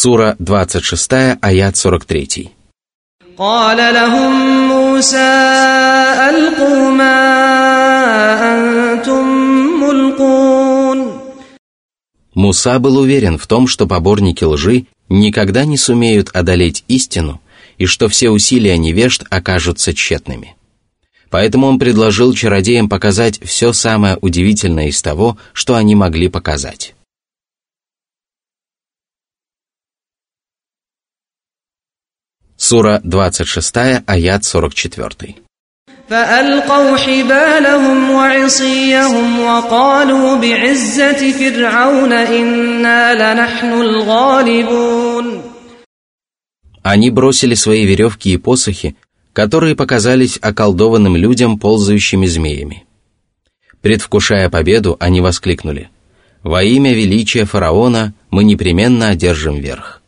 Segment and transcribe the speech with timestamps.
[0.00, 2.50] Сура 26, аят 43.
[3.38, 4.32] قال لهم
[4.68, 5.32] موسى
[6.28, 7.18] ألقوا ما
[8.54, 9.26] أنتم
[9.80, 11.20] ملقون
[12.34, 17.40] Муса был уверен в том, что поборники лжи никогда не сумеют одолеть истину
[17.78, 20.54] и что все усилия невежд окажутся тщетными.
[21.30, 26.94] Поэтому он предложил чародеям показать все самое удивительное из того, что они могли показать.
[32.68, 35.34] Сура 26, аят 44.
[36.08, 45.42] فألقوا حبالهم وعصيهم وقالوا بعزة فرعون إنا لنحن الغالبون
[46.82, 48.96] Они бросили свои веревки и посохи,
[49.32, 52.84] которые показались околдованным людям, ползающими змеями.
[53.80, 55.90] Предвкушая победу, они воскликнули
[56.42, 59.99] «Во имя величия фараона мы непременно одержим верх».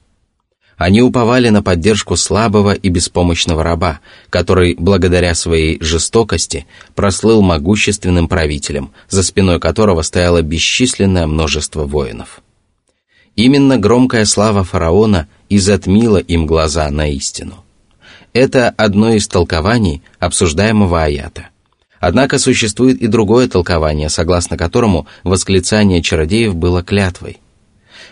[0.78, 6.66] Они уповали на поддержку слабого и беспомощного раба, который, благодаря своей жестокости,
[6.96, 12.42] прослыл могущественным правителем, за спиной которого стояло бесчисленное множество воинов.
[13.36, 17.64] Именно громкая слава фараона и затмила им глаза на истину.
[18.34, 21.50] Это одно из толкований обсуждаемого аята.
[22.00, 27.40] Однако существует и другое толкование, согласно которому восклицание чародеев было клятвой.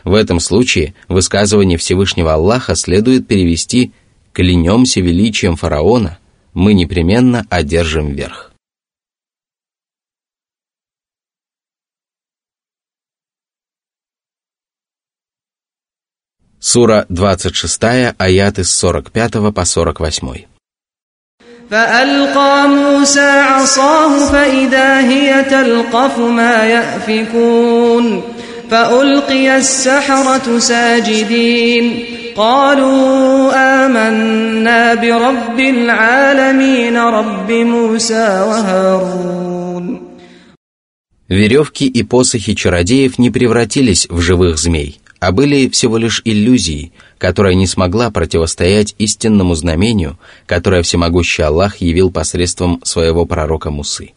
[0.05, 3.93] В этом случае высказывание Всевышнего Аллаха следует перевести
[4.33, 6.19] «клянемся величием фараона,
[6.55, 8.53] мы непременно одержим верх».
[16.59, 17.83] Сура 26,
[18.19, 20.47] аяты с 45 по 48.
[21.71, 28.23] فألقى موسى عصاه فإذا هي تلقف ما يأفكون
[28.71, 32.05] فألقي السحرة ساجدين
[32.37, 33.53] قالوا
[33.87, 40.07] آمنا برب العالمين رب موسى وهارون
[41.29, 47.55] Веревки и посохи чародеев не превратились в живых змей, а были всего лишь иллюзией, которая
[47.55, 54.13] не смогла противостоять истинному знамению, которое всемогущий Аллах явил посредством своего пророка Мусы.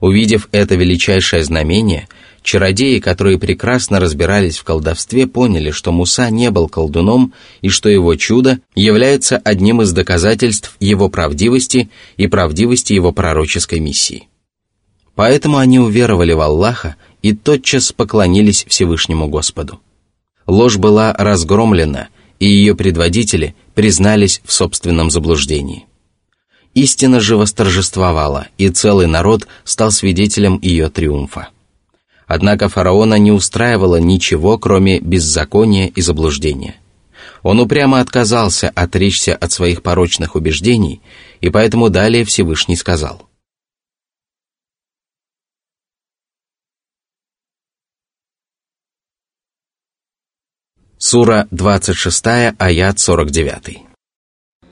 [0.00, 2.08] Увидев это величайшее знамение,
[2.49, 8.15] Чародеи, которые прекрасно разбирались в колдовстве, поняли, что Муса не был колдуном и что его
[8.15, 14.29] чудо является одним из доказательств его правдивости и правдивости его пророческой миссии.
[15.13, 19.79] Поэтому они уверовали в Аллаха и тотчас поклонились Всевышнему Господу.
[20.47, 22.07] Ложь была разгромлена,
[22.39, 25.85] и ее предводители признались в собственном заблуждении.
[26.73, 31.49] Истина же восторжествовала, и целый народ стал свидетелем ее триумфа.
[32.28, 36.76] Однако фараона не устраивало ничего, кроме беззакония и заблуждения.
[37.42, 41.02] Он упрямо отказался отречься от своих порочных убеждений,
[41.40, 43.28] и поэтому далее Всевышний сказал.
[50.96, 52.24] Сура 26,
[52.58, 53.84] аят 49.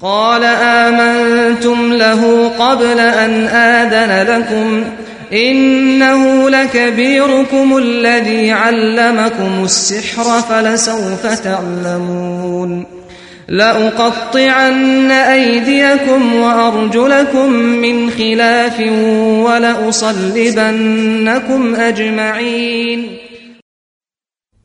[0.02, 4.84] قال آمنتم له قبل أن آذن لكم
[5.32, 12.86] إنه لكبيركم الذي علمكم السحر فلسوف تعلمون
[13.48, 18.80] لأقطعن أيديكم وأرجلكم من خلاف
[19.46, 20.54] ولأصلبنكم
[21.74, 23.08] أجمعين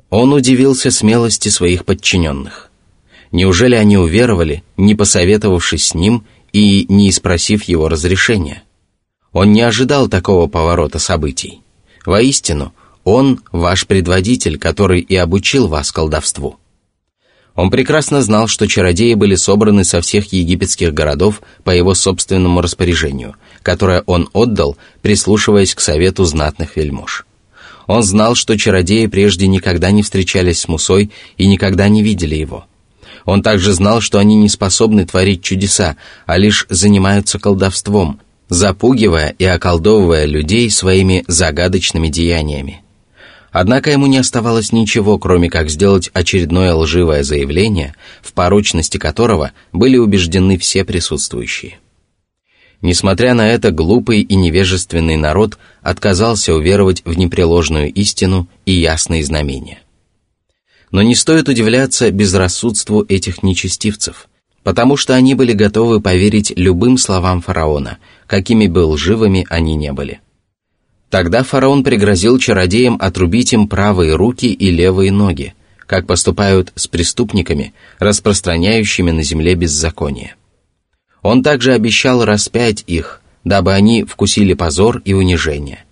[0.10, 2.72] Он удивился смелости своих подчиненных.
[3.34, 8.64] Неужели они уверовали, не посоветовавшись с ним и не спросив его разрешения?
[9.33, 11.63] Он не ожидал такого поворота событий.
[12.05, 16.59] Воистину, он ваш предводитель, который и обучил вас колдовству.
[17.55, 23.37] Он прекрасно знал, что чародеи были собраны со всех египетских городов по его собственному распоряжению,
[23.63, 27.27] которое он отдал, прислушиваясь к совету знатных вельмож.
[27.87, 32.67] Он знал, что чародеи прежде никогда не встречались с Мусой и никогда не видели его.
[33.25, 35.97] Он также знал, что они не способны творить чудеса,
[36.27, 42.83] а лишь занимаются колдовством– запугивая и околдовывая людей своими загадочными деяниями.
[43.51, 49.99] Однако ему не оставалось ничего, кроме как сделать очередное лживое заявление, в порочности которого были
[49.99, 51.79] убеждены все присутствующие.
[52.81, 59.81] Несмотря на это, глупый и невежественный народ отказался уверовать в непреложную истину и ясные знамения.
[60.91, 64.29] Но не стоит удивляться безрассудству этих нечестивцев–
[64.65, 70.21] потому что они были готовы поверить любым словам фараона, какими бы лживыми они не были.
[71.11, 75.55] Тогда фараон пригрозил чародеям отрубить им правые руки и левые ноги,
[75.87, 80.37] как поступают с преступниками, распространяющими на земле беззаконие.
[81.21, 85.85] Он также обещал распять их, дабы они вкусили позор и унижение.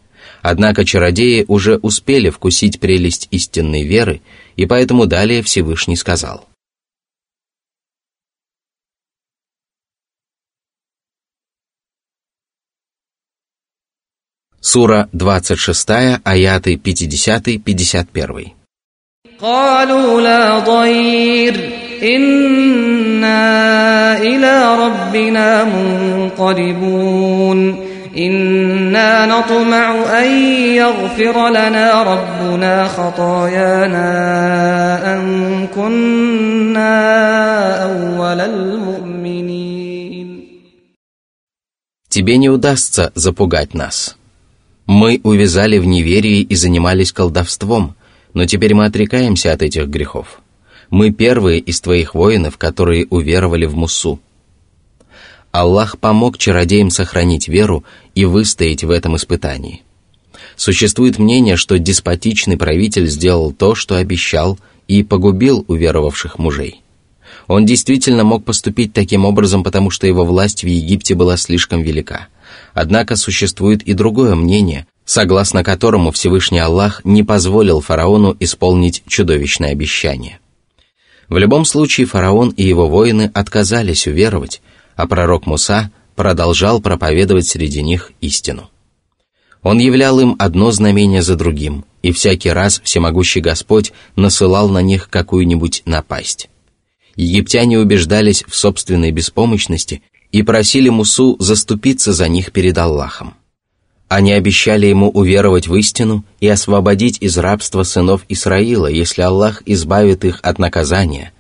[0.43, 4.23] Однако чародеи уже успели вкусить прелесть истинной веры,
[4.57, 6.47] и поэтому далее Всевышний сказал.
[14.62, 18.52] Сура 26, аяты 50-51.
[19.40, 21.70] قالوا لا ضير
[22.04, 23.42] إنا
[24.18, 27.60] إلى ربنا منقلبون
[28.18, 30.32] إنا نطمع أن
[30.76, 34.08] يغفر لنا ربنا خطايانا
[35.14, 36.94] أن كنا
[37.84, 39.86] أول المؤمنين
[42.10, 44.16] Тебе не удастся запугать нас.
[44.91, 47.95] Мы увязали в неверии и занимались колдовством–
[48.35, 50.41] но теперь мы отрекаемся от этих грехов.
[50.89, 54.21] Мы первые из твоих воинов, которые уверовали в Мусу.
[55.53, 57.85] Аллах помог чародеям сохранить веру
[58.15, 59.83] и выстоять в этом испытании.
[60.57, 66.83] Существует мнение, что деспотичный правитель сделал то, что обещал, и погубил уверовавших мужей.
[67.47, 72.27] Он действительно мог поступить таким образом, потому что его власть в Египте была слишком велика.
[72.75, 80.39] Однако существует и другое мнение, согласно которому Всевышний Аллах не позволил фараону исполнить чудовищное обещание.
[81.29, 84.63] В любом случае фараон и его воины отказались уверовать,
[84.97, 88.71] а пророк Муса продолжал проповедовать среди них истину.
[89.63, 95.09] Он являл им одно знамение за другим, и всякий раз всемогущий Господь насылал на них
[95.11, 96.49] какую-нибудь напасть.
[97.17, 100.03] Египтяне убеждались в собственной беспомощности
[100.33, 103.35] и просили Мусу заступиться за них перед Аллахом.
[104.09, 110.25] Они обещали ему уверовать в истину и освободить из рабства сынов Исраила, если Аллах избавит
[110.25, 111.33] их от наказания.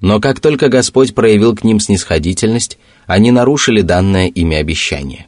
[0.00, 5.26] Но как только Господь проявил к ним снисходительность, они нарушили данное ими обещание.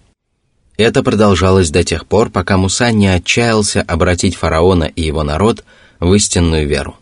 [0.76, 5.64] Это продолжалось до тех пор, пока Муса не отчаялся обратить фараона и его народ
[5.98, 6.96] в истинную веру.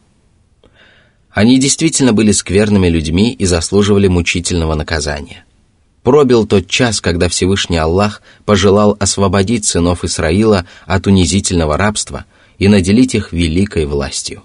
[1.31, 5.45] Они действительно были скверными людьми и заслуживали мучительного наказания
[6.08, 12.26] Пробил тот час, когда Всевышний Аллах пожелал освободить сынов Исраила от унизительного рабства
[12.58, 14.44] и наделить их великой властью.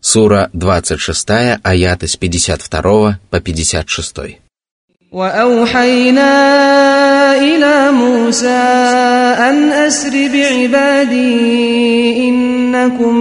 [0.00, 1.28] Сура 26,
[1.62, 4.40] аяты с 52 по 56.
[5.12, 6.32] وأوحينا
[7.36, 11.82] إلى موسى أن أسر بعبادي
[12.86, 13.14] إنكم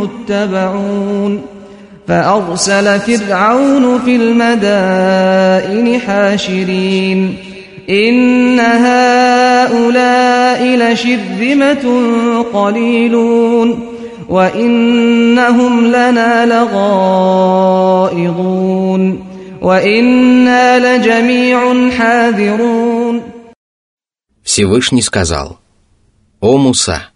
[0.00, 1.42] متبعون
[2.08, 7.36] فأرسل فرعون في المدائن حاشرين
[7.90, 9.82] إن هؤلاء
[10.76, 11.84] لشرذمة
[12.52, 13.96] قليلون
[14.28, 17.96] وإنهم لنا لغائظون
[24.42, 25.58] Всевышний сказал,
[26.40, 27.09] «О Муса,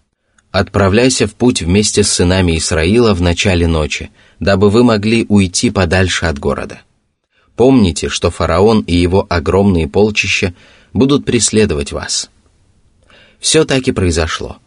[0.59, 4.09] отправляйся в путь вместе с сынами Исраила в начале ночи,
[4.39, 6.79] дабы вы могли уйти подальше от города.
[7.55, 10.53] Помните, что фараон и его огромные полчища
[10.93, 12.29] будут преследовать вас».
[13.39, 14.57] Все так и произошло.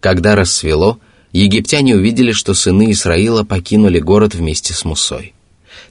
[0.00, 0.98] Когда рассвело,
[1.32, 5.34] египтяне увидели, что сыны Исраила покинули город вместе с Мусой.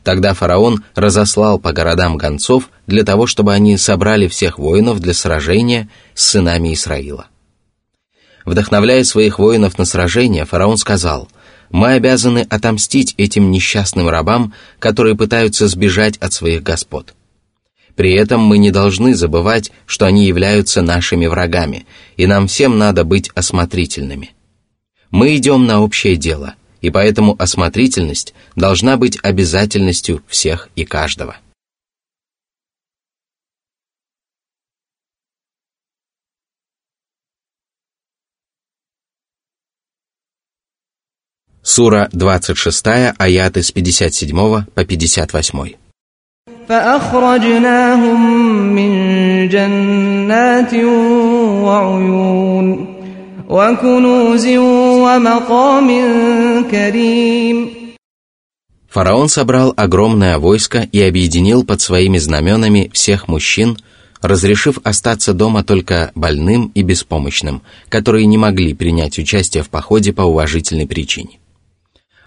[0.04, 5.90] Тогда фараон разослал по городам гонцов для того, чтобы они собрали всех воинов для сражения
[6.16, 7.28] с сынами Исраила.
[8.46, 11.30] Вдохновляя своих воинов на сражение, фараон сказал,
[11.72, 17.14] «Мы обязаны отомстить этим несчастным рабам, которые пытаются сбежать от своих господ.
[17.96, 21.86] При этом мы не должны забывать, что они являются нашими врагами,
[22.18, 24.32] и нам всем надо быть осмотрительными.
[25.12, 31.38] Мы идем на общее дело– и поэтому осмотрительность должна быть обязательностью всех и каждого.
[41.63, 42.87] Сура 26,
[43.19, 45.75] аяты с 57 по 58.
[46.69, 48.21] فأخرجناهم
[48.75, 50.75] من جنات
[51.65, 52.99] وعيون
[58.91, 63.79] Фараон собрал огромное войско и объединил под своими знаменами всех мужчин,
[64.21, 70.23] разрешив остаться дома только больным и беспомощным, которые не могли принять участие в походе по
[70.23, 71.39] уважительной причине.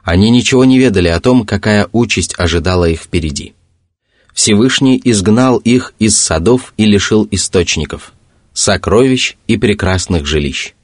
[0.06, 3.54] Они ничего не ведали о том, какая участь ожидала их впереди.
[4.32, 8.12] Всевышний изгнал их из садов и лишил источников,
[8.52, 10.74] сокровищ и прекрасных жилищ.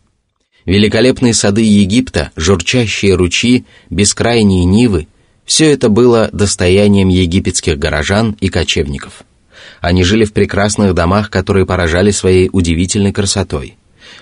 [0.64, 5.06] Великолепные сады Египта, журчащие ручьи, бескрайние нивы–
[5.44, 9.22] все это было достоянием египетских горожан и кочевников.
[9.80, 13.76] Они жили в прекрасных домах, которые поражали своей удивительной красотой.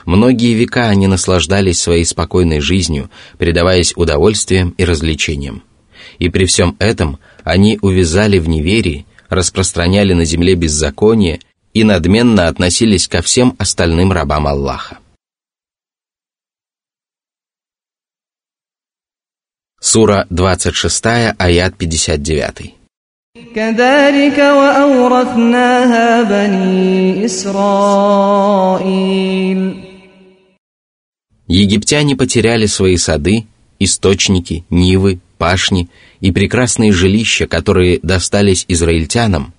[0.05, 5.63] Многие века они наслаждались своей спокойной жизнью, предаваясь удовольствиям и развлечениям.
[6.19, 11.39] И при всем этом они увязали в неверии, распространяли на земле беззаконие
[11.73, 14.99] и надменно относились ко всем остальным рабам Аллаха.
[19.79, 21.05] Сура 26,
[21.37, 22.75] аят 59.
[23.55, 28.85] كذلك وأورثناها بني إسرائيل
[31.50, 33.44] Египтяне потеряли свои сады,
[33.80, 35.88] источники, нивы, пашни
[36.20, 39.52] и прекрасные жилища, которые достались израильтянам,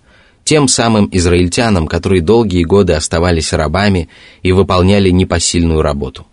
[0.45, 4.07] тем самым израильтянам, которые долгие годы оставались рабами
[4.41, 6.25] и выполняли непосильную работу.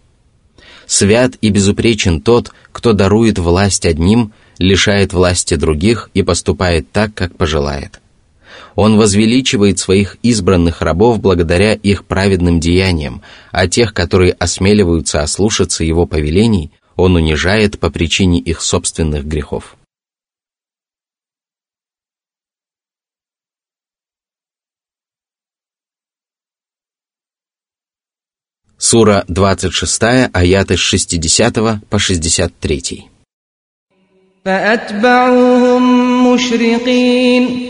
[0.86, 7.36] Свят и безупречен тот, кто дарует власть одним, лишает власти других и поступает так, как
[7.36, 8.00] пожелает.
[8.77, 13.21] Он возвеличивает своих избранных рабов благодаря их праведным деяниям,
[13.51, 19.75] а тех, которые осмеливаются ослушаться его повелений, он унижает по причине их собственных грехов.
[28.77, 33.09] Сура 26, аяты с 60 по 63.
[34.45, 35.83] فأتبعوهم
[36.33, 37.69] مشرقين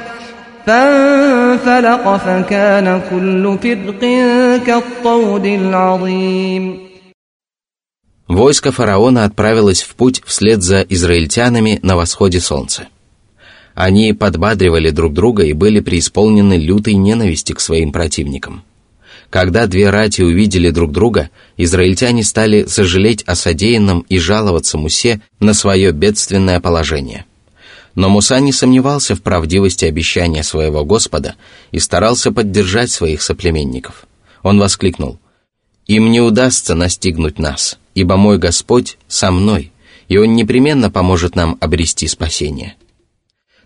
[0.66, 4.00] فانفلق فكان كل فرق
[4.66, 6.86] كالطود العظيم
[8.28, 12.88] Войско фараона отправилось в путь вслед за израильтянами на восходе солнца.
[13.74, 18.72] Они подбадривали друг друга и были преисполнены лютой ненависти к своим противникам –
[19.30, 25.52] когда две рати увидели друг друга, израильтяне стали сожалеть о содеянном и жаловаться Мусе на
[25.52, 27.26] свое бедственное положение.
[27.95, 31.35] но Муса не сомневался в правдивости обещания своего Господа
[31.71, 34.05] и старался поддержать своих соплеменников.
[34.43, 35.19] Он воскликнул,
[35.87, 39.71] «Им не удастся настигнуть нас, ибо мой Господь со мной,
[40.07, 42.75] и Он непременно поможет нам обрести спасение».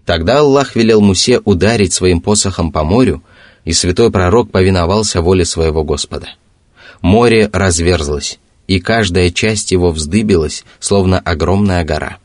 [0.05, 3.23] Тогда Аллах велел Мусе ударить своим посохом по морю,
[3.63, 6.29] и святой пророк повиновался воле своего Господа.
[7.01, 12.17] Море разверзлось, и каждая часть его вздыбилась, словно огромная гора.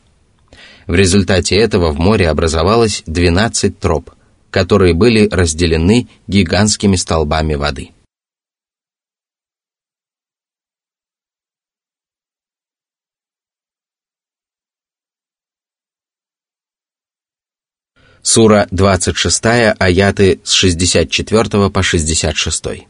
[0.86, 4.10] В результате этого в море образовалось 12 троп,
[4.50, 7.90] которые были разделены гигантскими столбами воды.
[18.22, 19.44] Сура 26,
[19.78, 22.86] аяты с 64 по 66.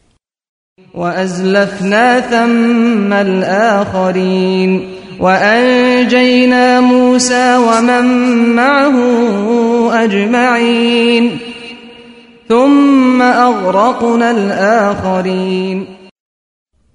[0.93, 4.71] وأزلفنا ثم الآخرين
[5.19, 8.05] وأنجينا موسى ومن
[8.55, 8.97] معه
[10.03, 11.37] أجمعين
[12.49, 15.87] ثم أغرقنا الآخرين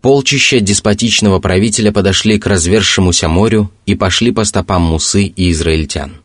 [0.02, 6.22] Полчища деспотичного правителя подошли к развершемуся морю и пошли по стопам Мусы и израильтян –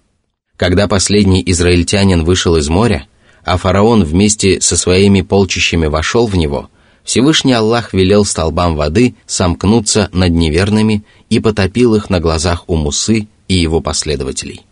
[0.57, 3.07] когда последний израильтянин вышел из моря,
[3.45, 6.69] а фараон вместе со своими полчищами вошел в него,
[7.03, 13.27] Всевышний Аллах велел столбам воды сомкнуться над неверными и потопил их на глазах у Мусы
[13.47, 14.65] и его последователей.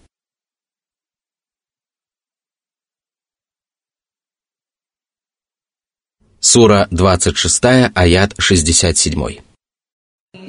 [6.39, 7.63] Сура 26,
[7.95, 9.39] аят 67.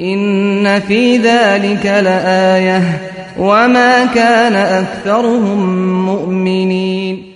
[0.01, 5.61] إن في ذلك لآية وما كان أكثرهم
[6.07, 7.30] مؤمنين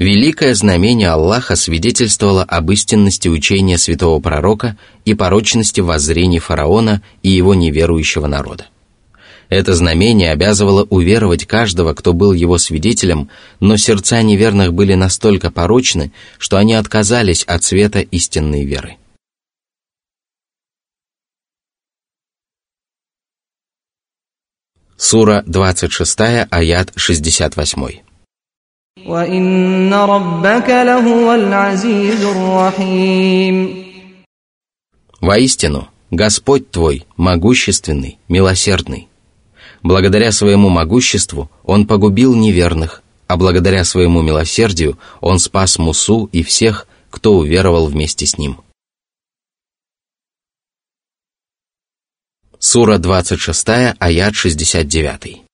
[0.00, 7.54] Великое знамение Аллаха свидетельствовало об истинности учения святого пророка и порочности воззрений фараона и его
[7.54, 8.68] неверующего народа.
[9.50, 13.28] Это знамение обязывало уверовать каждого, кто был его свидетелем,
[13.60, 18.96] но сердца неверных были настолько порочны, что они отказались от света истинной веры.
[24.96, 28.09] Сура 26, аят 68.
[35.20, 39.08] Воистину, Господь твой, могущественный, милосердный.
[39.82, 46.86] Благодаря своему могуществу он погубил неверных, а благодаря своему милосердию он спас Мусу и всех,
[47.10, 48.60] кто уверовал вместе с ним.
[52.58, 55.49] Сура 26, аят 69.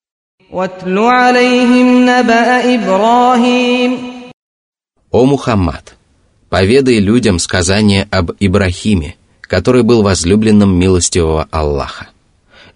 [5.10, 5.96] О Мухаммад,
[6.48, 12.08] поведай людям сказание об Ибрахиме, который был возлюбленным милостивого Аллаха.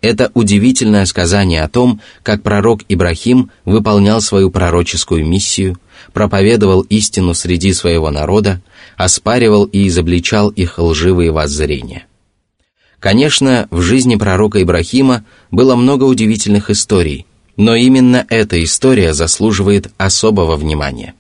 [0.02, 5.78] Это удивительное сказание о том, как пророк Ибрахим выполнял свою пророческую миссию,
[6.12, 8.60] проповедовал истину среди своего народа,
[8.99, 12.04] оспаривал и изобличал их лживые воззрения.
[12.99, 17.25] Конечно, в жизни пророка Ибрахима было много удивительных историй,
[17.58, 21.15] но именно эта история заслуживает особого внимания.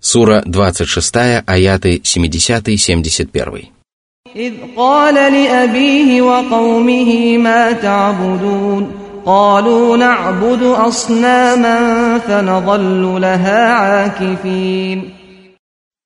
[0.00, 3.68] Сура 26, аяты 70-71.
[4.36, 8.92] إذ قال لأبيه وقومه ما تعبدون
[9.26, 15.13] قالوا نعبد أصناما فنظل لها عاكفين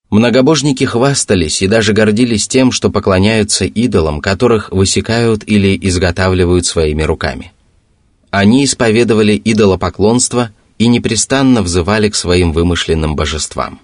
[0.10, 7.52] Многобожники хвастались и даже гордились тем, что поклоняются идолам, которых высекают или изготавливают своими руками.
[8.32, 13.80] Они исповедовали идолопоклонство и непрестанно взывали к своим вымышленным божествам.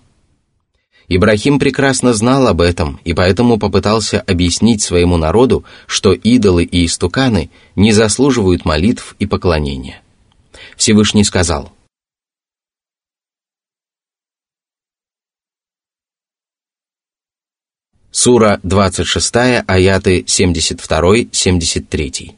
[1.08, 7.52] Ибрахим прекрасно знал об этом и поэтому попытался объяснить своему народу, что идолы и истуканы
[7.76, 10.02] не заслуживают молитв и поклонения.
[10.76, 11.72] Всевышний сказал,
[18.25, 22.35] Сура 26, аяты 72-73.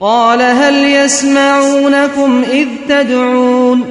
[0.00, 0.74] قال هل
[1.04, 3.82] يسمعونكم إذ تدعون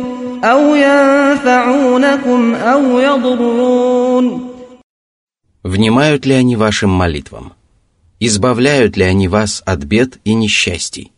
[0.44, 4.52] أو ينفعونكم أو يضرون
[5.64, 7.54] Внимают ли они вашим молитвам?
[8.20, 11.12] Избавляют ли они вас от бед и несчастий?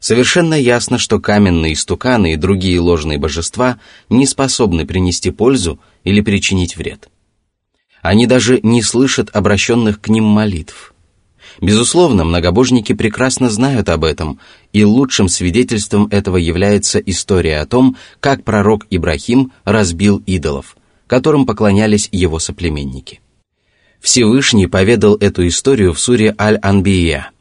[0.00, 6.76] Совершенно ясно, что каменные стуканы и другие ложные божества не способны принести пользу или причинить
[6.76, 7.08] вред.
[8.07, 10.93] они даже не слышат обращенных к ним молитв–
[11.59, 14.39] Безусловно, многобожники прекрасно знают об этом,
[14.73, 22.09] и лучшим свидетельством этого является история о том, как пророк Ибрахим разбил идолов, которым поклонялись
[22.11, 23.21] его соплеменники.
[23.99, 27.31] Всевышний поведал эту историю в суре Аль-Анбия.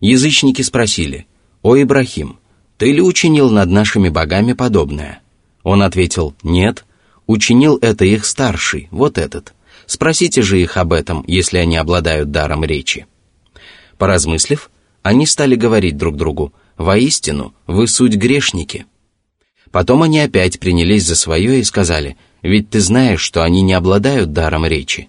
[0.00, 1.26] Язычники спросили,
[1.62, 2.38] «О Ибрахим,
[2.76, 5.20] ты ли учинил над нашими богами подобное?»
[5.62, 6.84] Он ответил, «Нет,
[7.26, 9.54] учинил это их старший, вот этот.
[9.86, 13.06] Спросите же их об этом, если они обладают даром речи».
[13.98, 14.70] Поразмыслив,
[15.02, 18.86] они стали говорить друг другу, «Воистину, вы суть грешники».
[19.70, 24.32] Потом они опять принялись за свое и сказали, «Ведь ты знаешь, что они не обладают
[24.32, 25.08] даром речи».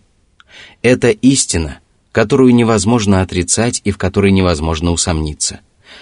[0.81, 1.79] Это истина,
[2.11, 5.59] которую невозможно отрицать и в которой невозможно усомниться.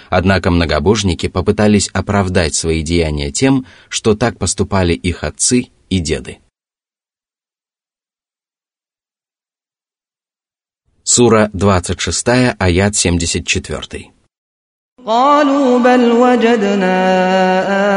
[0.10, 6.38] Однако многобожники попытались оправдать свои деяния тем, что так поступали их отцы и деды.
[11.15, 14.13] Сура 26, аят 74.
[15.07, 16.99] قالوا بل وجدنا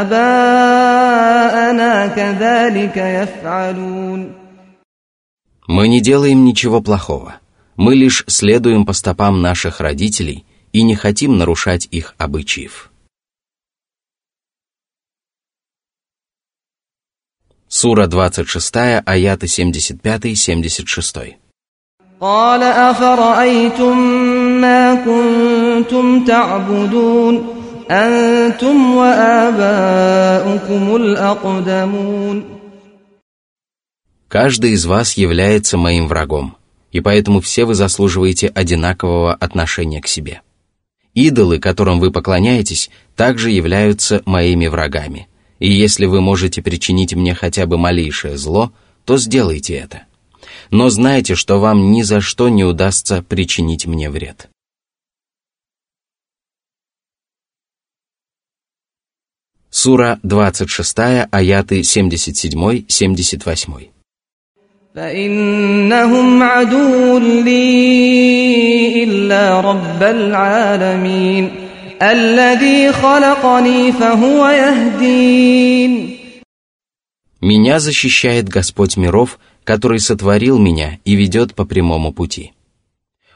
[0.01, 4.35] آباءنا كذلك يفعلون
[5.67, 7.39] Мы не делаем ничего плохого.
[7.75, 12.91] Мы лишь следуем по стопам наших родителей и не хотим нарушать их обычаев.
[17.67, 18.75] Сура 26,
[19.05, 21.35] аяты 75-76.
[22.23, 23.97] قال أفرأيتم
[24.61, 27.47] ما كنتم تعبدون
[27.91, 32.43] أنتم وآباؤكم الأقدمون
[34.29, 36.55] Каждый из вас является моим врагом,
[36.93, 40.41] и поэтому все вы заслуживаете одинакового отношения к себе.
[41.13, 45.27] Идолы, которым вы поклоняетесь, также являются моими врагами,
[45.59, 48.71] и если вы можете причинить мне хотя бы малейшее зло,
[49.03, 50.03] то сделайте это
[50.71, 54.49] но знайте, что вам ни за что не удастся причинить мне вред.
[59.69, 60.97] Сура 26,
[61.31, 63.93] аяты 77-78.
[64.95, 71.51] فإنهم عدو لي إلا رب العالمين
[72.01, 76.19] الذي خلقني فهو يهدين
[77.41, 79.37] Меня защищает Господь миров,
[79.68, 82.54] который сотворил меня и ведет по прямому пути.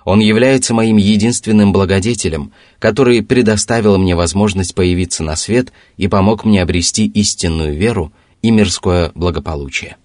[0.07, 6.63] Он является моим единственным благодетелем, который предоставил мне возможность появиться на свет и помог мне
[6.63, 9.99] обрести истинную веру и мирское благополучие.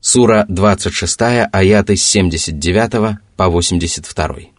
[0.00, 4.53] Сура 26, аяты с 79 по 82.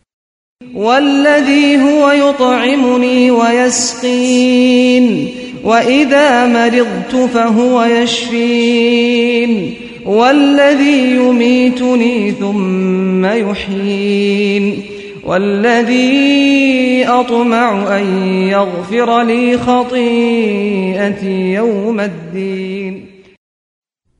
[0.74, 5.28] والذي هو يطعمني ويسقين
[5.64, 9.74] وإذا مرضت فهو يشفين
[10.06, 14.82] والذي يميتني ثم يحيين
[15.24, 18.06] والذي أطمع أن
[18.48, 23.06] يغفر لي خطيئتي يوم الدين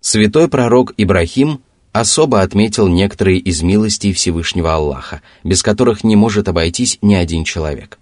[0.02, 1.60] Святой пророк Ибрахим
[1.95, 7.99] особо отметил некоторые из милостей Всевышнего Аллаха, без которых не может обойтись ни один человек.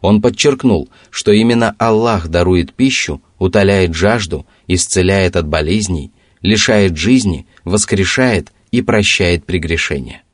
[0.00, 6.10] Он подчеркнул, что именно Аллах дарует пищу, утоляет жажду, исцеляет от болезней,
[6.42, 10.24] лишает жизни, воскрешает и прощает прегрешения.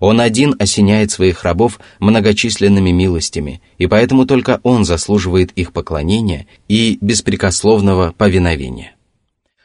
[0.00, 6.96] Он один осеняет своих рабов многочисленными милостями, и поэтому только Он заслуживает их поклонения и
[7.02, 8.94] беспрекословного повиновения.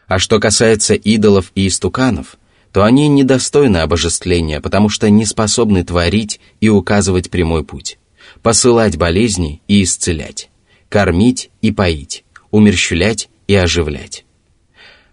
[0.08, 2.38] А что касается идолов и истуканов,
[2.72, 7.98] то они недостойны обожествления, потому что не способны творить и указывать прямой путь,
[8.42, 10.50] посылать болезни и исцелять,
[10.88, 14.26] кормить и поить, умерщвлять и оживлять.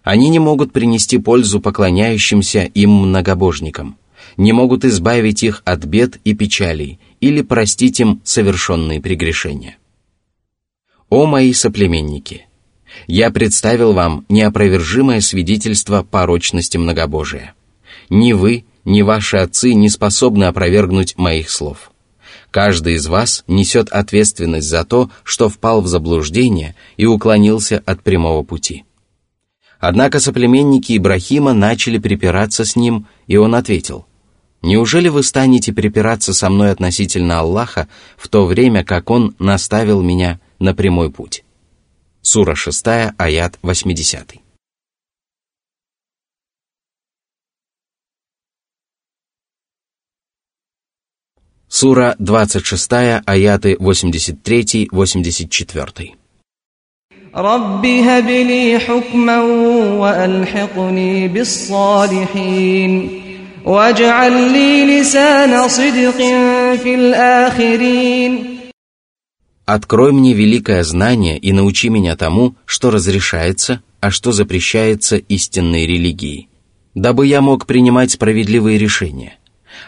[0.03, 3.97] Они не могут принести пользу поклоняющимся им многобожникам,
[4.37, 9.77] не могут избавить их от бед и печалей или простить им совершенные прегрешения.
[11.09, 12.46] О мои соплеменники!
[13.05, 17.53] Я представил вам неопровержимое свидетельство порочности многобожия.
[18.09, 21.91] Ни вы, ни ваши отцы не способны опровергнуть моих слов.
[22.51, 28.43] Каждый из вас несет ответственность за то, что впал в заблуждение и уклонился от прямого
[28.43, 28.85] пути.
[29.79, 34.07] Однако соплеменники Ибрахима начали припираться с ним, и он ответил,
[34.63, 40.39] «Неужели вы станете припираться со мной относительно Аллаха в то время, как Он наставил меня
[40.57, 41.43] на прямой путь?»
[42.26, 44.40] Сура 6, аят 80.
[51.68, 56.16] Сура 26, аяты 83-84.
[57.34, 59.40] رب هب لي حكما
[60.00, 63.22] وألحقني بالصالحين
[63.64, 66.16] واجعل لي لسان صدق
[66.82, 68.55] في الآخرين
[69.67, 76.47] Открой мне великое знание и научи меня тому, что разрешается, а что запрещается истинной религией,
[76.95, 79.35] дабы я мог принимать справедливые решения.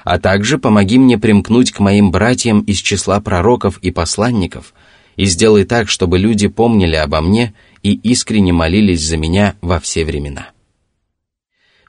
[0.03, 4.73] А также помоги мне примкнуть к моим братьям из числа пророков и посланников
[5.15, 10.03] и сделай так, чтобы люди помнили обо мне и искренне молились за меня во все
[10.03, 10.49] времена.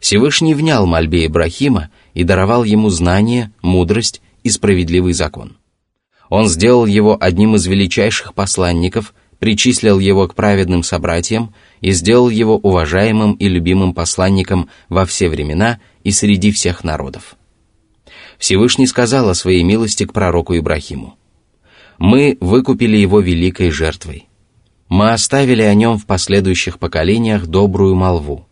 [0.00, 5.56] Всевышний внял мольбе Ибрахима и даровал ему знание, мудрость и справедливый закон.
[6.30, 12.56] Он сделал его одним из величайших посланников, причислил его к праведным собратьям и сделал его
[12.56, 17.36] уважаемым и любимым посланником во все времена и среди всех народов.
[18.38, 21.16] Всевышний сказал о своей милости к пророку Ибрахиму.
[21.98, 24.28] «Мы выкупили его великой жертвой.
[24.88, 28.46] Мы оставили о нем в последующих поколениях добрую молву.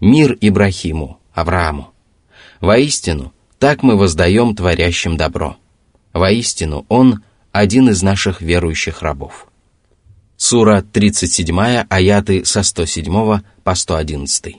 [0.00, 1.90] Мир Ибрахиму, Аврааму.
[2.60, 5.56] Воистину, так мы воздаем творящим добро».
[6.12, 7.22] Воистину, он–
[7.52, 9.46] один из наших верующих рабов.
[10.36, 14.56] Сура 37, аяты со 107 по 111.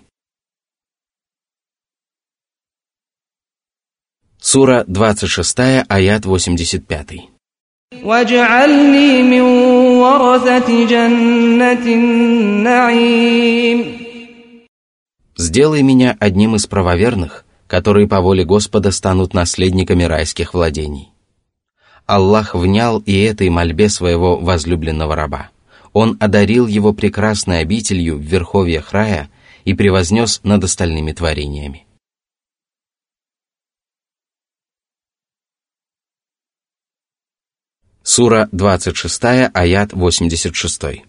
[4.40, 7.30] Сура 26, аят 85.
[15.36, 21.13] «Сделай меня одним из правоверных, которые по воле Господа станут наследниками райских владений».
[22.07, 25.51] Аллах внял и этой мольбе своего возлюбленного раба.
[25.93, 29.29] Он одарил его прекрасной обителью в верховьях рая
[29.65, 31.85] и превознес над остальными творениями.
[38.03, 41.05] Сура 26, аят 86.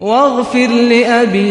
[0.00, 1.46] واغفر لأبي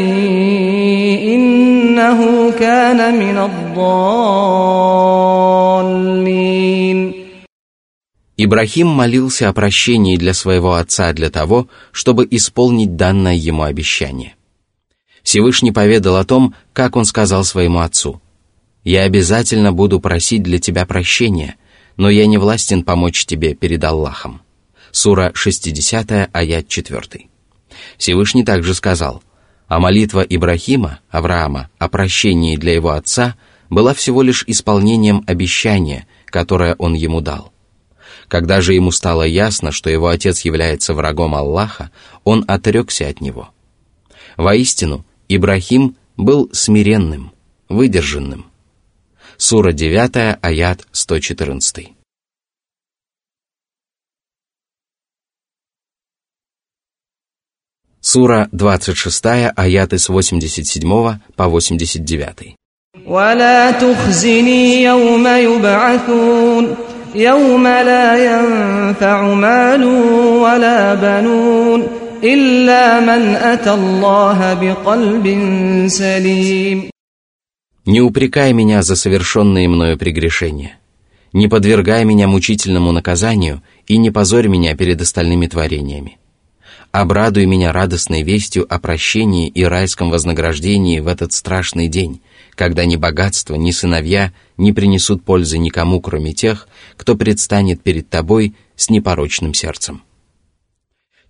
[1.36, 4.74] إنه كان من الضالين
[8.41, 14.37] Ибрахим молился о прощении для своего отца для того, чтобы исполнить данное ему обещание.
[15.25, 18.23] Всевышний поведал о том, как он сказал своему отцу,
[18.85, 21.57] «Я обязательно буду просить для тебя прощения,
[21.97, 24.41] но я не властен помочь тебе перед Аллахом».
[24.93, 27.27] Сура 60, аят 4.
[27.99, 29.21] Всевышний также сказал,
[29.67, 33.35] а молитва Ибрахима, Авраама, о прощении для его отца
[33.69, 37.53] была всего лишь исполнением обещания, которое он ему дал–
[38.28, 41.92] когда же ему стало ясно, что его отец является врагом Аллаха,
[42.24, 43.50] он отрекся от него.
[44.38, 47.32] Воистину, Ибрахим был смиренным,
[47.70, 48.46] выдержанным.
[49.38, 51.94] Сура 9, аят 114.
[58.00, 62.56] Сура 26, аяты с 87 по 89.
[63.06, 66.76] ولا تخزني يوم يبعثون
[67.16, 69.84] يوم لا ينفع مال
[70.44, 71.88] ولا بنون
[72.24, 75.26] إلا من أتى الله بقلب
[75.88, 76.90] سليم
[77.86, 80.80] Не упрекай меня за совершенные мною прегрешения.
[81.34, 86.18] Не подвергай меня мучительному наказанию и не позорь меня перед остальными творениями.
[86.94, 92.22] Обрадуй меня радостной вестью о прощении и райском вознаграждении в этот страшный день,
[92.59, 98.57] когда ни богатство, ни сыновья не принесут пользы никому, кроме тех, кто предстанет перед тобой
[98.75, 100.03] с непорочным сердцем.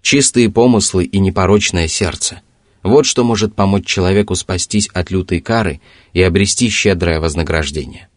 [0.01, 2.41] Чистые помыслы и непорочное сердце–
[2.83, 5.81] вот что может помочь человеку спастись от лютой кары
[6.15, 8.09] и обрести щедрое вознаграждение.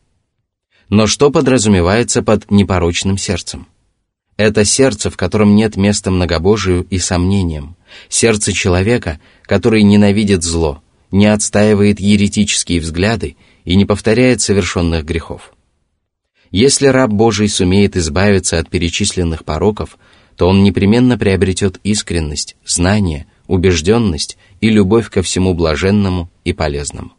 [0.88, 3.68] Но что подразумевается под непорочным сердцем?
[4.38, 7.76] Это сердце, в котором нет места многобожию и сомнениям,
[8.08, 15.54] сердце человека, который ненавидит зло, не отстаивает еретические взгляды и не повторяет совершенных грехов.
[16.52, 19.98] Если раб Божий сумеет избавиться от перечисленных пороков,
[20.36, 27.14] то он непременно приобретет искренность, знание, убежденность и любовь ко всему блаженному и полезному.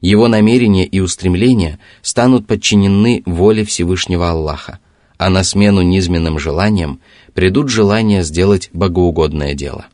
[0.00, 4.78] Его намерения и устремления станут подчинены воле Всевышнего Аллаха,
[5.16, 7.00] а на смену низменным желаниям
[7.34, 9.88] придут желания сделать богоугодное дело.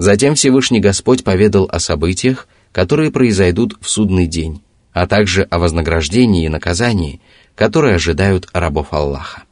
[0.00, 4.62] Затем Всевышний Господь поведал о событиях, которые произойдут в судный день,
[4.94, 7.20] а также о вознаграждении и наказании,
[7.54, 9.44] которые ожидают рабов Аллаха.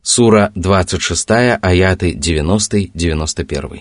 [0.00, 3.80] Сура 26, аяты 90-91.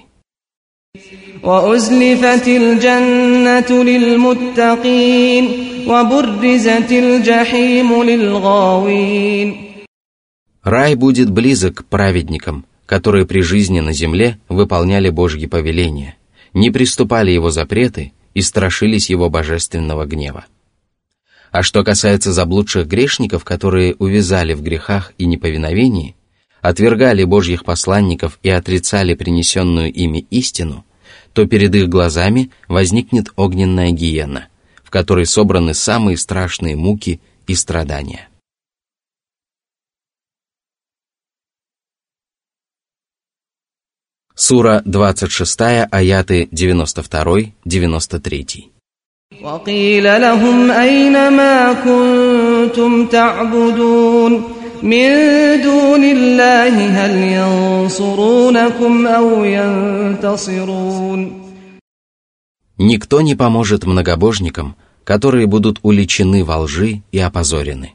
[1.43, 5.45] وأزلفت الجنة للمتقين
[5.87, 9.71] وبرزت الجحيم للغاوين
[10.66, 16.16] Рай будет близок к праведникам, которые при жизни на земле выполняли Божьи повеления,
[16.54, 20.44] не приступали его запреты и страшились его божественного гнева.
[21.52, 26.16] А что касается заблудших грешников, которые увязали в грехах и неповиновении,
[26.62, 30.84] отвергали Божьих посланников и отрицали принесенную ими истину,
[31.32, 34.48] то перед их глазами возникнет огненная гиена,
[34.82, 38.26] в которой собраны самые страшные муки и страдания.
[44.43, 48.63] Сура 26, аяты 92-93.
[49.43, 54.43] وقيل لهم أين ما كنتم تعبدون
[54.83, 55.07] من
[55.61, 61.41] دون الله هل ينصرونكم أو ينتصرون
[62.79, 67.93] Никто не поможет многобожникам, которые будут уличены во лжи и опозорены.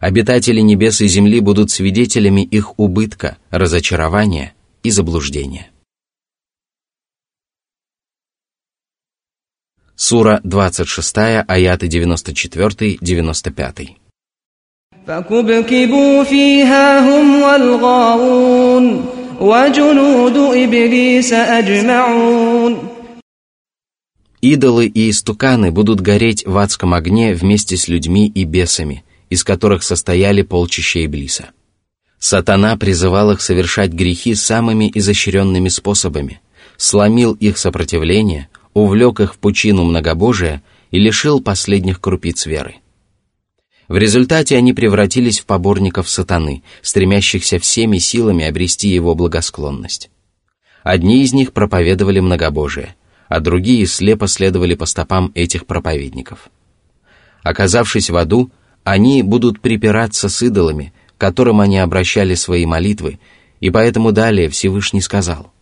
[0.00, 4.52] Обитатели небес и земли будут свидетелями их убытка, разочарования
[4.82, 5.70] и заблуждения.
[9.94, 11.16] Сура 26,
[11.48, 13.96] аяты 94-95.
[15.06, 19.06] فكبكبوا فيها هم والغاوون
[19.40, 22.96] وجنود إبليس أجمعون
[24.42, 29.82] Идолы и истуканы будут гореть в адском огне вместе с людьми и бесами, из которых
[29.82, 31.50] состояли полчища Иблиса.
[32.21, 36.39] Сатана призывал их совершать грехи самыми изощренными способами,
[36.77, 42.75] сломил их сопротивление, увлек их в пучину многобожия и лишил последних крупиц веры.
[43.87, 50.11] В результате они превратились в поборников сатаны, стремящихся всеми силами обрести его благосклонность.
[50.83, 52.95] Одни из них проповедовали многобожие,
[53.29, 56.51] а другие слепо следовали по стопам этих проповедников.
[57.41, 58.51] Оказавшись в аду,
[58.83, 63.18] они будут припираться с идолами, к которым они обращали свои молитвы,
[63.60, 65.52] и поэтому далее Всевышний сказал.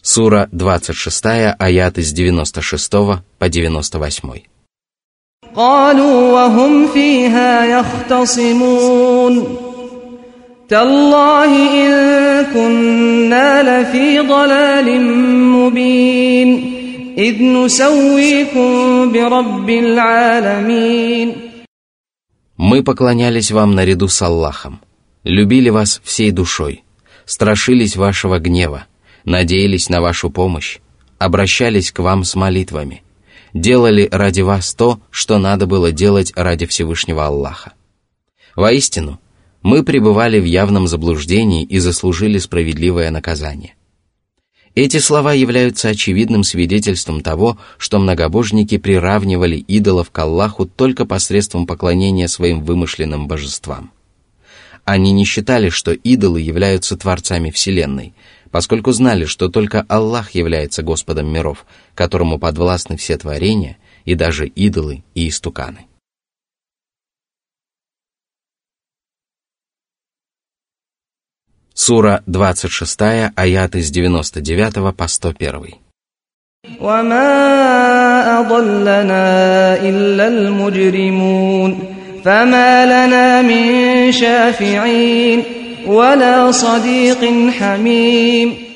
[0.00, 1.24] Сура 26,
[1.58, 2.90] аят из 96
[3.38, 4.44] по 98.
[5.54, 9.56] قالوا وهم فيها يختصمون
[10.68, 11.52] تالله
[11.86, 15.00] إن كنا لفي ضلال
[15.42, 16.71] مبين
[17.18, 21.34] إذ نسويكم برب العالمين
[22.56, 24.80] Мы поклонялись вам наряду с Аллахом,
[25.22, 26.82] любили вас всей душой,
[27.24, 28.86] страшились вашего гнева,
[29.24, 30.78] надеялись на вашу помощь,
[31.18, 33.02] обращались к вам с молитвами,
[33.54, 37.74] делали ради вас то, что надо было делать ради Всевышнего Аллаха.
[38.56, 39.20] Воистину,
[39.62, 43.74] Мы пребывали в явном заблуждении и заслужили справедливое наказание.
[44.75, 52.27] Эти слова являются очевидным свидетельством того, что многобожники приравнивали идолов к Аллаху только посредством поклонения
[52.27, 53.91] своим вымышленным божествам.
[54.83, 58.13] Они не считали, что идолы являются творцами Вселенной,
[58.49, 65.03] поскольку знали, что только Аллах является Господом миров, которому подвластны все творения и даже идолы
[65.13, 65.85] и истуканы.
[71.82, 75.78] Сура 26, аят из 99 по 101.
[76.80, 79.24] وما أضلنا
[79.80, 81.78] إلا المجرمون
[82.24, 85.42] فما لنا من شافعين
[85.86, 88.68] ولا صديق حميم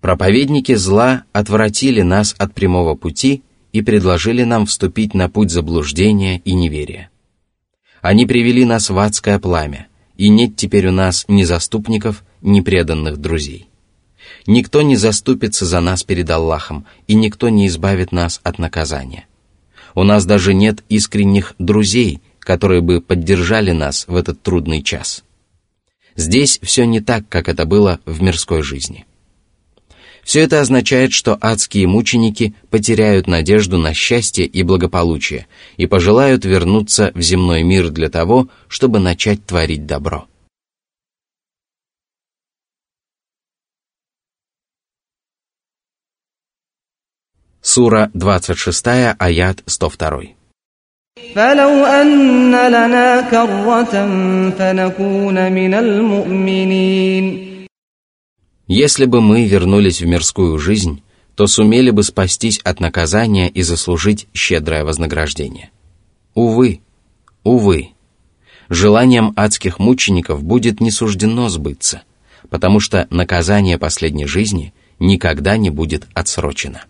[0.00, 6.52] Проповедники зла отвратили нас от прямого пути и предложили нам вступить на путь заблуждения и
[6.52, 7.08] неверия.
[8.02, 9.86] Они привели нас в адское пламя,
[10.19, 13.69] и нет теперь у нас ни заступников, ни преданных друзей.
[14.45, 19.27] Никто не заступится за нас перед Аллахом, и никто не избавит нас от наказания.
[19.95, 25.23] У нас даже нет искренних друзей, которые бы поддержали нас в этот трудный час.
[26.17, 29.05] Здесь все не так, как это было в мирской жизни.
[30.28, 37.12] Все это означает, что адские мученики потеряют надежду на счастье и благополучие и пожелают вернуться
[37.14, 40.26] в земной мир для того, чтобы начать творить добро.
[47.60, 48.86] Сура 26,
[49.18, 50.34] аят 102.
[51.34, 53.94] فلو أن لنا كرة
[54.58, 57.47] فنكون من المؤمنين
[58.69, 61.01] если бы мы вернулись в мирскую жизнь,
[61.33, 65.71] то сумели бы спастись от наказания и заслужить щедрое вознаграждение.
[66.35, 66.81] Увы,
[67.43, 67.89] увы,
[68.69, 72.03] желанием адских мучеников будет не суждено сбыться,
[72.51, 76.85] потому что наказание последней жизни никогда не будет отсрочено.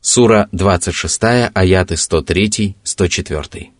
[0.00, 1.22] Сура 26,
[1.54, 3.77] аяты 103-104.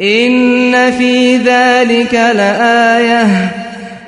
[0.00, 3.52] إن في ذلك لآية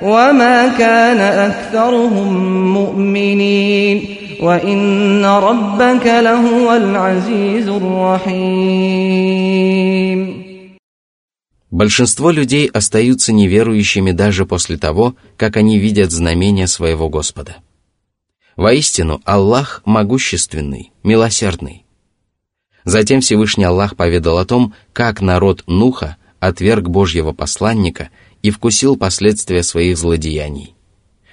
[0.03, 9.03] وما كان أكثرهم مؤمنين وإن ربك لهو العزيز الرحيم
[11.71, 17.57] Большинство людей остаются неверующими даже после того, как они видят знамения своего Господа.
[18.57, 21.86] Воистину, Аллах могущественный, милосердный.
[22.88, 28.12] Затем Всевышний Аллах поведал о том, как народ Нуха отверг Божьего посланника
[28.44, 30.74] и вкусил последствия своих злодеяний.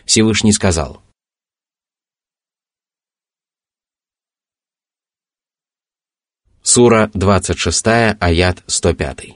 [0.04, 1.00] Всевышний сказал,
[6.60, 7.86] Сура 26,
[8.18, 9.26] аят 105.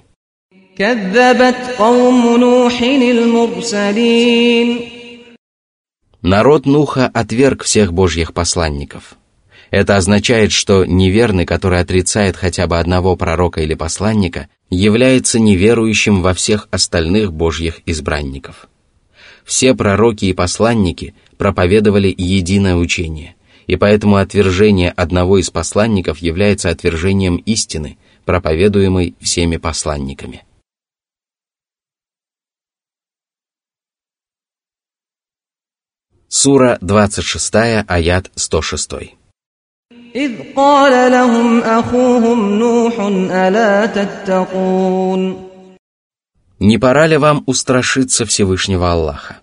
[6.23, 9.15] Народ Нуха отверг всех Божьих посланников–
[9.71, 16.35] это означает, что неверный, который отрицает хотя бы одного пророка или посланника, является неверующим во
[16.35, 18.69] всех остальных Божьих избранников.
[19.45, 23.35] Все пророки и посланники проповедовали единое учение,
[23.67, 30.45] и поэтому отвержение одного из посланников является отвержением истины, проповедуемой всеми посланниками.
[36.29, 37.55] Сура 26,
[37.89, 39.17] аят 106.
[40.18, 43.00] إذ قال لهم أخوهم نوح
[43.32, 45.54] ألا تتقون
[46.60, 49.40] Не пора ли вам устрашиться Всевышнего Аллаха?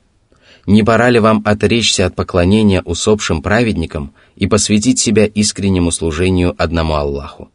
[0.66, 6.94] Не пора ли вам отречься от поклонения усопшим праведникам и посвятить себя искреннему служению одному
[6.94, 7.50] Аллаху?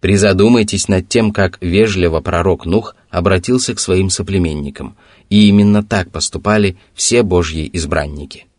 [0.00, 4.96] Призадумайтесь над тем, как вежливо пророк Нух обратился к своим соплеменникам,
[5.28, 8.50] и именно так поступали все Божьи избранники –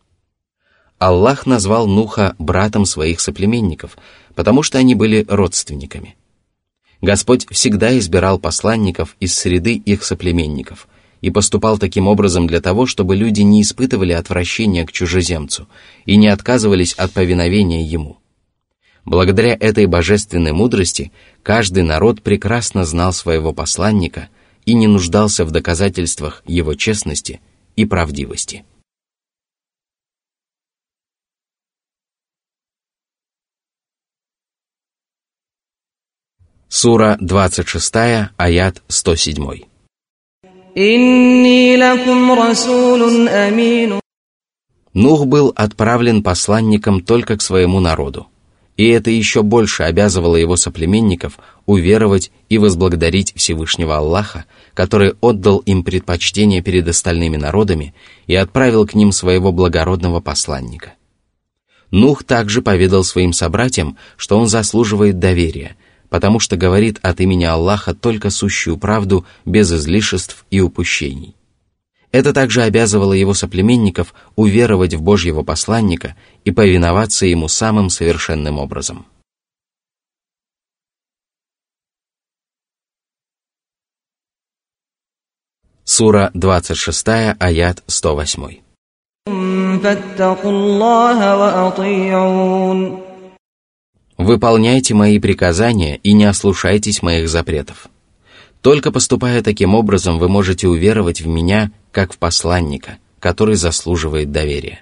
[0.99, 3.97] Аллах назвал Нуха братом своих соплеменников,
[4.33, 6.15] потому что они были родственниками.
[7.01, 10.87] Господь всегда избирал посланников из среды их соплеменников
[11.21, 15.67] и поступал таким образом для того, чтобы люди не испытывали отвращения к чужеземцу
[16.05, 18.17] и не отказывались от повиновения ему.
[19.05, 21.11] Благодаря этой божественной мудрости
[21.43, 24.29] каждый народ прекрасно знал своего посланника
[24.65, 27.39] и не нуждался в доказательствах его честности
[27.75, 28.65] и правдивости.
[36.79, 37.95] Сура 26,
[38.37, 39.63] аят 107.
[44.93, 48.27] Нух был отправлен посланником только к своему народу,
[48.75, 55.83] и это еще больше обязывало его соплеменников уверовать и возблагодарить Всевышнего Аллаха, который отдал им
[55.83, 57.95] предпочтение перед остальными народами
[58.27, 60.93] и отправил к ним своего благородного посланника.
[61.89, 65.75] Нух также поведал своим собратьям, что он заслуживает доверия,
[66.09, 71.35] потому что говорит от имени Аллаха только сущую правду без излишеств и упущений.
[72.11, 79.05] Это также обязывало его соплеменников уверовать в Божьего посланника и повиноваться ему самым совершенным образом.
[85.83, 87.07] Сура 26,
[87.39, 88.61] аят 108.
[94.17, 97.87] Выполняйте мои приказания и не ослушайтесь моих запретов.
[98.61, 104.81] Только поступая таким образом, вы можете уверовать в меня, как в посланника, который заслуживает доверия.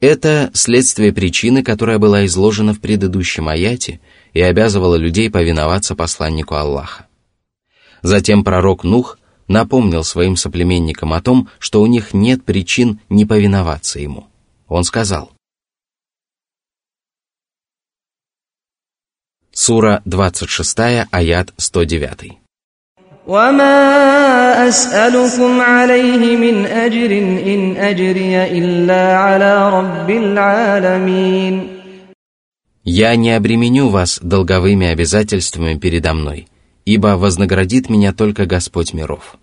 [0.00, 4.00] Это следствие причины, которая была изложена в предыдущем аяте
[4.32, 7.06] и обязывала людей повиноваться посланнику Аллаха.
[8.02, 14.00] Затем пророк Нух напомнил своим соплеменникам о том, что у них нет причин не повиноваться
[14.00, 14.26] ему.
[14.68, 15.32] Он сказал,
[19.59, 22.37] Сура 26, аят 109.
[23.27, 27.11] وما أسألكم عليه من أجر
[27.53, 31.69] إن أجري إلا على رب العالمين
[32.83, 36.47] Я не обременю вас долговыми обязательствами передо мной,
[36.83, 39.37] ибо вознаградит меня только Господь миров.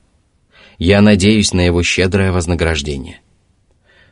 [0.78, 3.20] Я надеюсь на Его щедрое вознаграждение.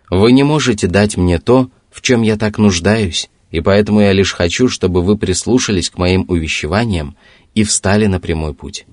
[0.09, 4.34] Вы не можете дать мне то, в чем я так нуждаюсь, и поэтому я лишь
[4.34, 7.16] хочу, чтобы вы прислушались к моим увещеваниям
[7.54, 8.86] и встали на прямой путь.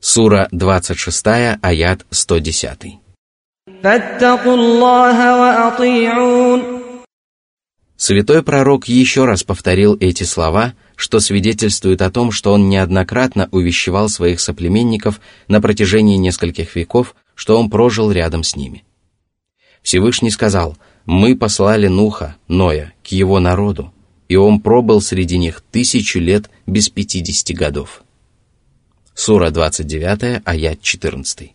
[0.00, 1.26] Сура 26,
[1.60, 2.98] аят 110.
[7.96, 14.08] Святой пророк еще раз повторил эти слова, что свидетельствует о том, что он неоднократно увещевал
[14.08, 18.84] своих соплеменников на протяжении нескольких веков, что он прожил рядом с ними.
[19.82, 23.92] Всевышний сказал, «Мы послали Нуха, Ноя, к его народу,
[24.28, 28.04] и он пробыл среди них тысячу лет без пятидесяти годов».
[29.12, 31.50] Сура 29, аят 14.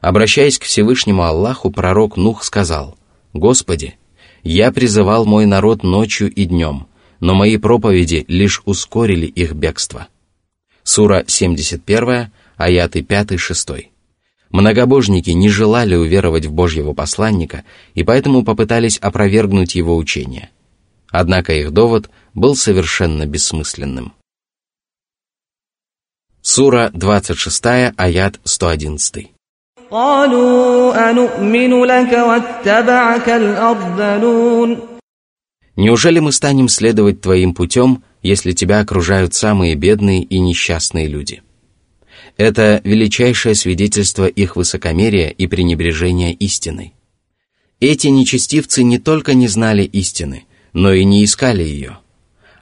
[0.00, 2.98] Обращаясь к Всевышнему Аллаху, пророк Нух сказал,
[3.32, 3.94] «Господи,
[4.42, 6.88] я призывал мой народ ночью и днем,
[7.20, 10.08] но мои проповеди лишь ускорили их бегство».
[10.82, 13.90] Сура 71, аяты 5-6.
[14.50, 20.50] Многобожники не желали уверовать в Божьего посланника и поэтому попытались опровергнуть его учение.
[21.10, 24.12] Однако их довод был совершенно бессмысленным.
[26.40, 29.32] Сура 26, аят 111.
[35.76, 41.42] Неужели мы станем следовать твоим путем, если тебя окружают самые бедные и несчастные люди?
[42.38, 46.94] Это величайшее свидетельство их высокомерия и пренебрежения истиной.
[47.80, 51.98] Эти нечестивцы не только не знали истины, но и не искали ее.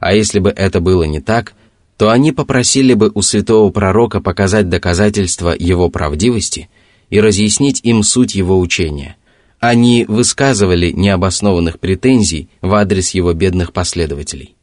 [0.01, 1.55] А если бы это было не так–
[1.97, 6.69] то они попросили бы у святого пророка показать доказательства его правдивости
[7.09, 9.17] и разъяснить им суть его учения.
[9.61, 14.55] Они высказывали необоснованных претензий в адрес его бедных последователей.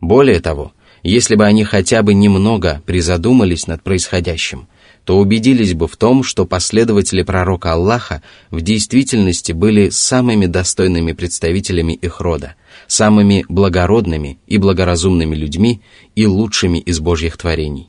[0.00, 0.72] Более того,
[1.02, 4.68] если бы они хотя бы немного призадумались над происходящим–
[5.04, 11.94] то убедились бы в том, что последователи пророка Аллаха в действительности были самыми достойными представителями
[11.94, 12.54] их рода,
[12.86, 15.82] самыми благородными и благоразумными людьми
[16.14, 17.88] и лучшими из Божьих творений.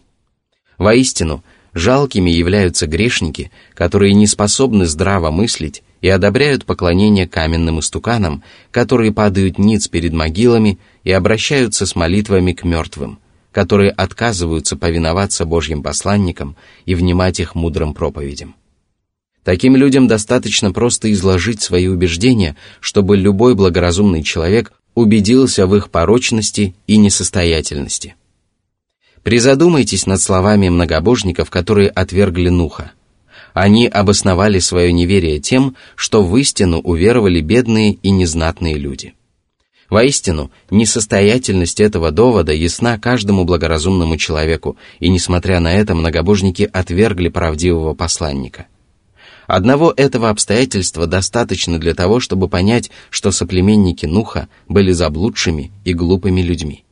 [0.78, 1.43] Воистину,
[1.74, 9.59] жалкими являются грешники, которые не способны здраво мыслить и одобряют поклонение каменным истуканам, которые падают
[9.59, 13.20] ниц перед могилами и обращаются с молитвами к мертвым–
[13.52, 18.56] которые отказываются повиноваться Божьим посланникам и внимать их мудрым проповедям.
[19.43, 26.76] Таким людям достаточно просто изложить свои убеждения, чтобы любой благоразумный человек убедился в их порочности
[26.88, 28.16] и несостоятельности.
[29.24, 32.91] Призадумайтесь над словами многобожников, которые отвергли Нуха.
[33.54, 39.14] Они обосновали свое неверие тем, что в истину уверовали бедные и незнатные люди–
[39.92, 47.94] Воистину, несостоятельность этого довода ясна каждому благоразумному человеку, и несмотря на это многобожники отвергли правдивого
[47.94, 48.68] посланника.
[49.48, 56.39] Одного этого обстоятельства достаточно для того, чтобы понять, что соплеменники Нуха были заблудшими и глупыми
[56.39, 56.86] людьми.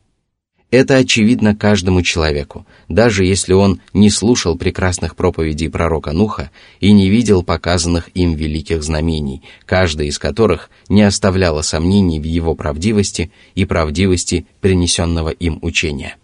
[0.72, 7.10] Это очевидно каждому человеку, даже если он не слушал прекрасных проповедей пророка Нуха и не
[7.10, 13.66] видел показанных им великих знамений, каждое из которых не оставляло сомнений в его правдивости и
[13.66, 16.18] правдивости принесенного им учения.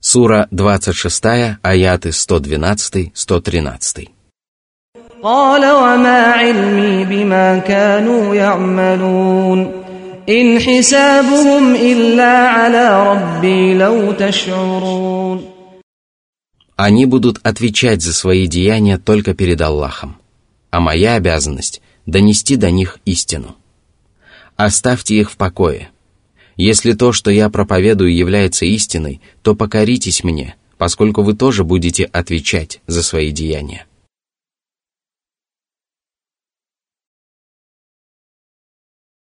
[0.00, 1.24] Сура 26,
[1.62, 4.17] аяты 112-113.
[5.23, 9.83] قال وما علمي بما كانوا يعملون
[10.29, 15.49] إن حسابهم إلا على ربي لو تشعرون
[16.75, 20.17] Они будут отвечать за свои деяния только перед Аллахом,
[20.69, 23.55] а моя обязанность – донести до них истину.
[24.57, 25.89] Оставьте их в покое.
[26.55, 32.81] Если то, что я проповедую, является истиной, то покоритесь мне, поскольку вы тоже будете отвечать
[32.85, 33.85] за свои деяния.